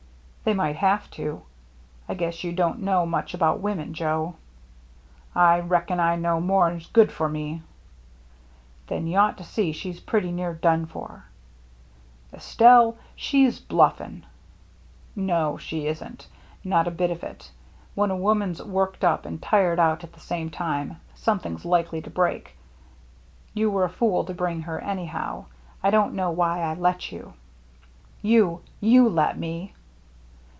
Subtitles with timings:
[0.51, 1.43] "They might have to.
[2.09, 4.35] I guess you don't know much about women, Joe.""
[5.53, 7.61] I reckon I know more'n's good for me."
[8.87, 11.25] "Then you ought to see she's pretty near done for."
[12.33, 12.97] "Estelle?
[13.15, 14.23] She's bluffing.""
[15.31, 16.25] No, she isn't.
[16.63, 17.51] Not a bit of it.
[17.93, 20.49] When a jio THE MERRT JXXE woman's worked op and tired oat at the same
[20.49, 22.57] time, something's likeir to break.
[23.55, 25.45] Toa were a fool to bring her, anyhow.
[25.83, 27.33] I don't know why I let TOO."
[28.23, 29.73] "^nu/ r^letme!"